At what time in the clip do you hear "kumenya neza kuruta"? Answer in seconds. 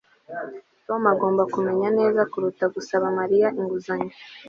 1.53-2.65